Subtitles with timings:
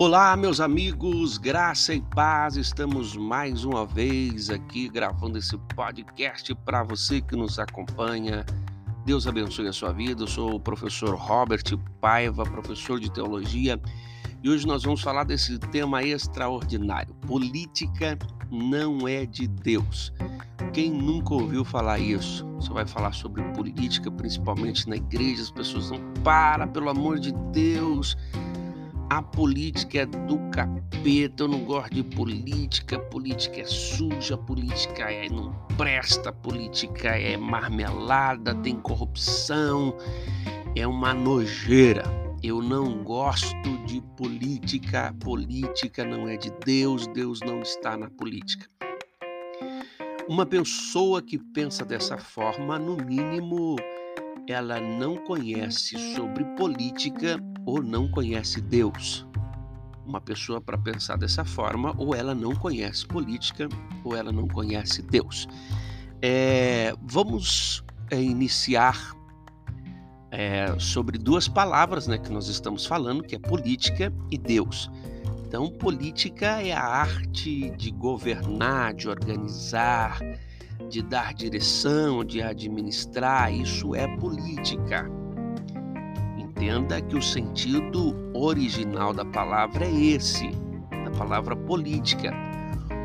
[0.00, 2.56] Olá, meus amigos, graça e paz.
[2.56, 8.46] Estamos mais uma vez aqui gravando esse podcast para você que nos acompanha.
[9.04, 10.22] Deus abençoe a sua vida.
[10.22, 11.64] Eu sou o professor Robert
[12.00, 13.80] Paiva, professor de teologia,
[14.40, 18.16] e hoje nós vamos falar desse tema extraordinário: política
[18.52, 20.12] não é de Deus.
[20.72, 22.46] Quem nunca ouviu falar isso?
[22.54, 27.32] Você vai falar sobre política, principalmente na igreja, as pessoas não para, pelo amor de
[27.50, 28.16] Deus
[29.10, 35.28] a política é do capeta, eu não gosto de política, política é suja, política é
[35.30, 39.96] não presta, política é marmelada, tem corrupção,
[40.76, 42.04] é uma nojeira.
[42.42, 48.68] Eu não gosto de política, política não é de Deus, Deus não está na política.
[50.28, 53.76] Uma pessoa que pensa dessa forma, no mínimo,
[54.46, 59.26] ela não conhece sobre política ou não conhece Deus.
[60.06, 63.68] Uma pessoa para pensar dessa forma, ou ela não conhece política,
[64.02, 65.46] ou ela não conhece Deus.
[66.22, 69.14] É, vamos é, iniciar
[70.30, 74.90] é, sobre duas palavras né, que nós estamos falando, que é política e Deus.
[75.46, 80.20] Então, política é a arte de governar, de organizar,
[80.88, 85.17] de dar direção, de administrar, isso é política.
[86.58, 90.50] Entenda que o sentido original da palavra é esse,
[91.04, 92.34] da palavra política.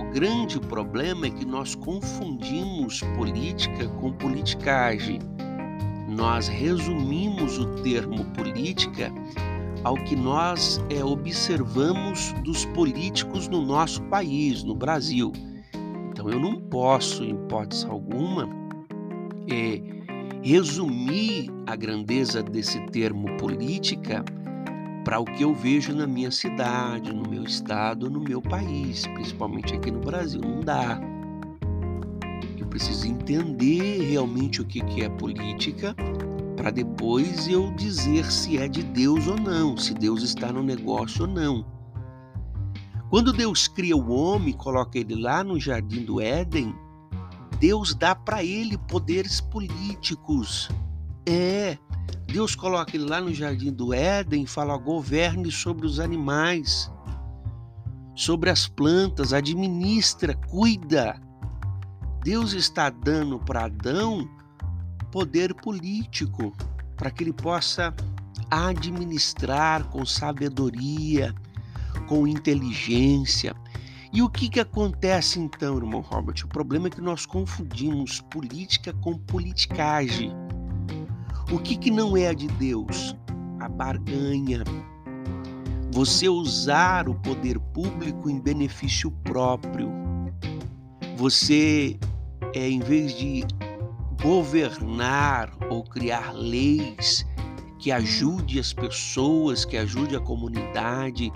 [0.00, 5.18] O grande problema é que nós confundimos política com politicagem.
[6.08, 9.12] Nós resumimos o termo política
[9.82, 15.32] ao que nós é, observamos dos políticos no nosso país, no Brasil.
[16.12, 18.48] Então eu não posso, em hipótese alguma,
[19.50, 19.99] é,
[20.42, 24.24] resumir a grandeza desse termo política
[25.04, 29.74] para o que eu vejo na minha cidade, no meu estado, no meu país, principalmente
[29.74, 30.40] aqui no Brasil.
[30.40, 31.00] Não dá.
[32.58, 35.94] Eu preciso entender realmente o que é política
[36.56, 41.22] para depois eu dizer se é de Deus ou não, se Deus está no negócio
[41.22, 41.64] ou não.
[43.08, 46.74] Quando Deus cria o homem, coloca ele lá no jardim do Éden,
[47.60, 50.70] Deus dá para ele poderes políticos.
[51.28, 51.76] É,
[52.26, 56.90] Deus coloca ele lá no jardim do Éden fala: governe sobre os animais,
[58.16, 61.20] sobre as plantas, administra, cuida.
[62.24, 64.26] Deus está dando para Adão
[65.12, 66.54] poder político
[66.96, 67.94] para que ele possa
[68.50, 71.34] administrar com sabedoria,
[72.08, 73.54] com inteligência.
[74.12, 76.44] E o que, que acontece então, irmão Robert?
[76.44, 80.32] O problema é que nós confundimos política com politicagem.
[81.52, 83.16] O que, que não é de Deus?
[83.60, 84.64] A barganha.
[85.92, 89.88] Você usar o poder público em benefício próprio.
[91.16, 91.96] Você,
[92.54, 93.44] é, em vez de
[94.20, 97.24] governar ou criar leis
[97.78, 101.32] que ajude as pessoas, que ajude a comunidade,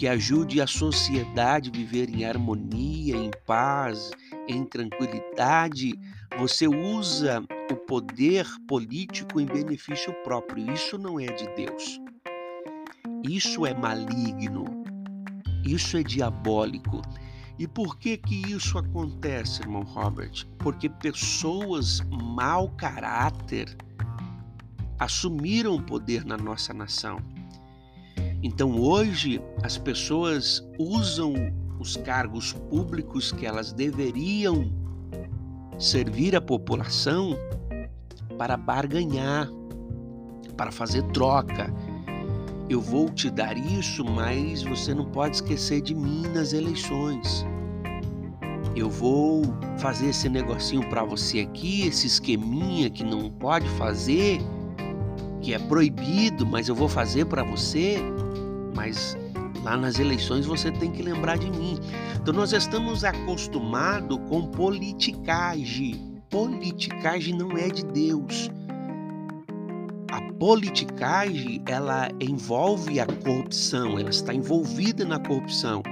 [0.00, 4.10] que ajude a sociedade a viver em harmonia, em paz,
[4.48, 5.92] em tranquilidade,
[6.38, 10.72] você usa o poder político em benefício próprio.
[10.72, 12.00] Isso não é de Deus.
[13.28, 14.64] Isso é maligno.
[15.66, 17.02] Isso é diabólico.
[17.58, 20.46] E por que que isso acontece, irmão Robert?
[20.60, 23.76] Porque pessoas mau caráter
[24.98, 27.18] assumiram o poder na nossa nação.
[28.42, 31.34] Então hoje as pessoas usam
[31.78, 34.72] os cargos públicos que elas deveriam
[35.78, 37.36] servir a população
[38.38, 39.48] para barganhar,
[40.56, 41.72] para fazer troca.
[42.68, 47.44] Eu vou te dar isso, mas você não pode esquecer de mim nas eleições.
[48.76, 49.42] Eu vou
[49.78, 54.40] fazer esse negocinho para você aqui, esse esqueminha que não pode fazer,
[55.42, 57.98] que é proibido, mas eu vou fazer para você
[58.80, 59.14] mas
[59.62, 61.78] lá nas eleições você tem que lembrar de mim.
[62.16, 66.22] Então nós estamos acostumados com politicagem.
[66.30, 68.50] Politicagem não é de Deus.
[70.10, 75.82] A politicagem, ela envolve a corrupção, ela está envolvida na corrupção.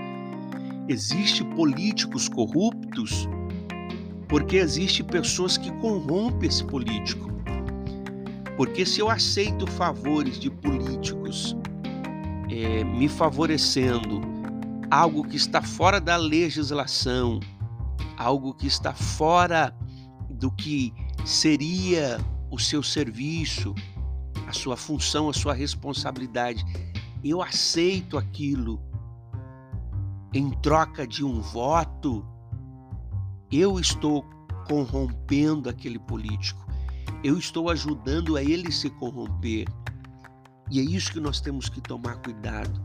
[0.88, 3.28] Existem políticos corruptos
[4.28, 7.28] porque existe pessoas que corrompem esse político.
[8.56, 11.54] Porque se eu aceito favores de políticos
[12.50, 14.20] é, me favorecendo,
[14.90, 17.40] algo que está fora da legislação,
[18.16, 19.74] algo que está fora
[20.30, 20.92] do que
[21.24, 22.18] seria
[22.50, 23.74] o seu serviço,
[24.46, 26.64] a sua função, a sua responsabilidade.
[27.22, 28.80] Eu aceito aquilo
[30.32, 32.24] em troca de um voto,
[33.50, 34.22] eu estou
[34.66, 36.66] corrompendo aquele político.
[37.24, 39.66] Eu estou ajudando a ele se corromper.
[40.70, 42.80] E é isso que nós temos que tomar cuidado.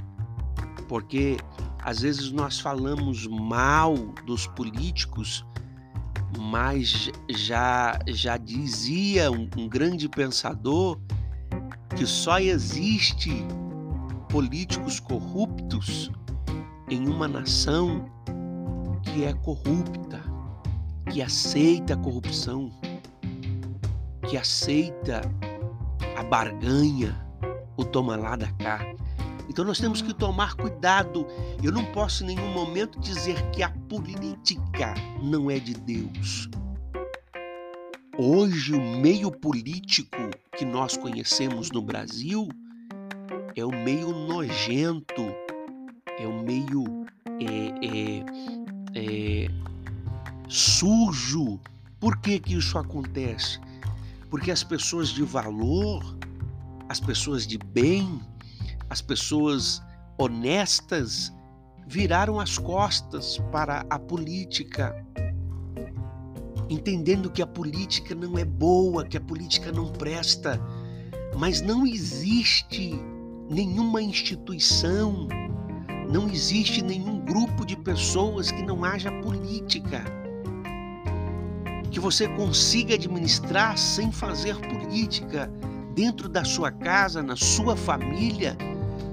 [0.88, 1.38] Porque
[1.82, 3.96] às vezes nós falamos mal
[4.26, 5.46] dos políticos,
[6.40, 11.00] mas já já dizia um, um grande pensador
[11.96, 13.32] que só existe
[14.30, 16.12] políticos corruptos
[16.90, 18.06] em uma nação
[19.04, 20.22] que é corrupta,
[21.12, 22.72] que aceita a corrupção,
[24.28, 25.22] que aceita
[26.18, 27.24] a barganha,
[27.78, 28.80] o toma lá da cá.
[29.50, 31.28] Então nós temos que tomar cuidado.
[31.62, 36.50] Eu não posso em nenhum momento dizer que a política não é de Deus.
[38.18, 42.48] Hoje, o meio político que nós conhecemos no Brasil
[43.56, 45.24] é o meio nojento,
[46.20, 47.06] é o meio
[47.40, 48.26] é, é,
[48.96, 49.48] é,
[50.48, 51.60] sujo.
[52.00, 53.60] Por que, que isso acontece?
[54.30, 56.04] Porque as pessoas de valor,
[56.94, 58.22] as pessoas de bem,
[58.88, 59.82] as pessoas
[60.16, 61.34] honestas
[61.88, 64.96] viraram as costas para a política,
[66.70, 70.62] entendendo que a política não é boa, que a política não presta,
[71.36, 72.94] mas não existe
[73.50, 75.28] nenhuma instituição,
[76.12, 80.04] não existe nenhum grupo de pessoas que não haja política.
[81.90, 85.52] Que você consiga administrar sem fazer política
[85.94, 88.58] dentro da sua casa, na sua família,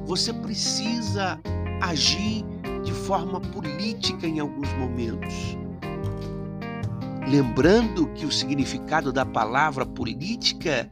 [0.06, 1.38] você precisa
[1.80, 2.44] agir
[2.84, 5.56] de forma política em alguns momentos.
[7.28, 10.90] Lembrando que o significado da palavra política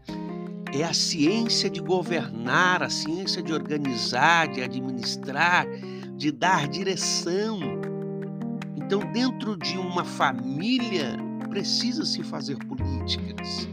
[0.73, 5.67] é a ciência de governar, a ciência de organizar, de administrar,
[6.15, 7.59] de dar direção.
[8.77, 11.17] Então, dentro de uma família,
[11.49, 13.67] precisa se fazer políticas.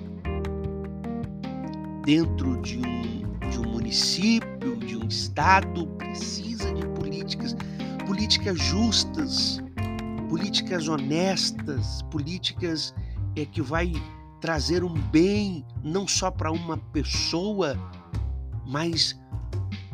[2.06, 7.56] Dentro de um, de um município, de um estado, precisa de políticas,
[8.06, 9.60] políticas justas,
[10.30, 12.94] políticas honestas, políticas
[13.36, 13.92] é, que vai
[14.40, 17.76] trazer um bem não só para uma pessoa,
[18.68, 19.20] mas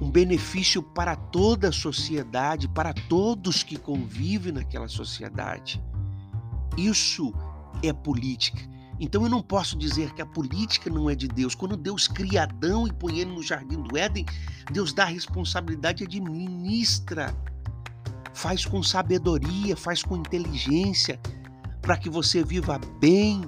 [0.01, 5.81] um benefício para toda a sociedade, para todos que convivem naquela sociedade.
[6.75, 7.33] Isso
[7.81, 8.70] é política.
[9.03, 11.55] Então eu não posso dizer que a política não é de Deus.
[11.55, 14.27] Quando Deus cria Adão e põe ele no jardim do Éden,
[14.71, 17.35] Deus dá a responsabilidade e administra.
[18.31, 21.19] Faz com sabedoria, faz com inteligência,
[21.81, 23.41] para que você viva bem,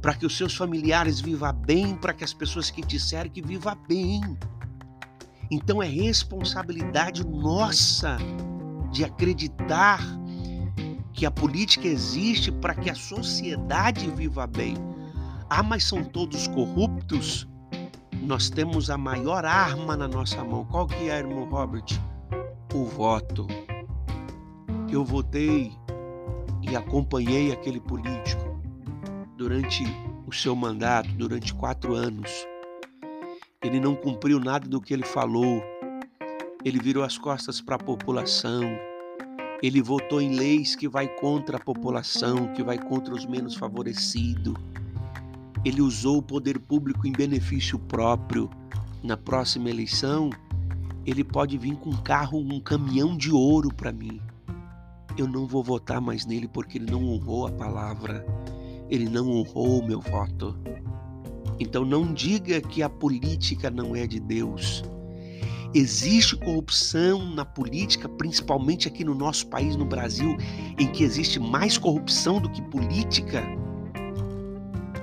[0.00, 3.42] para que os seus familiares vivam bem, para que as pessoas que te servem que
[3.42, 4.22] vivam bem.
[5.50, 8.16] Então é responsabilidade nossa
[8.90, 10.00] de acreditar
[11.14, 14.76] que a política existe para que a sociedade viva bem.
[15.48, 17.46] Ah, mas são todos corruptos?
[18.20, 20.64] Nós temos a maior arma na nossa mão.
[20.64, 21.84] Qual que é, irmão Robert?
[22.74, 23.46] O voto.
[24.90, 25.72] Eu votei
[26.62, 28.60] e acompanhei aquele político
[29.36, 29.84] durante
[30.26, 32.30] o seu mandato, durante quatro anos.
[33.62, 35.62] Ele não cumpriu nada do que ele falou.
[36.64, 38.62] Ele virou as costas para a população.
[39.64, 44.54] Ele votou em leis que vai contra a população, que vai contra os menos favorecidos.
[45.64, 48.50] Ele usou o poder público em benefício próprio.
[49.02, 50.28] Na próxima eleição,
[51.06, 54.20] ele pode vir com um carro, um caminhão de ouro para mim.
[55.16, 58.22] Eu não vou votar mais nele porque ele não honrou a palavra.
[58.90, 60.54] Ele não honrou o meu voto.
[61.58, 64.84] Então não diga que a política não é de Deus.
[65.74, 70.36] Existe corrupção na política, principalmente aqui no nosso país, no Brasil,
[70.78, 73.42] em que existe mais corrupção do que política.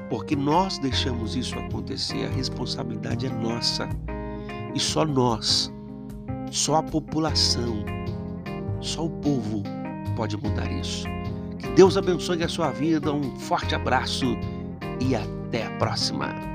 [0.10, 3.90] Porque nós deixamos isso acontecer, a responsabilidade é nossa.
[4.74, 5.70] E só nós,
[6.52, 7.84] só a população,
[8.80, 9.64] só o povo
[10.16, 11.06] pode mudar isso.
[11.60, 14.38] Que Deus abençoe a sua vida, um forte abraço
[15.02, 16.51] e até a próxima.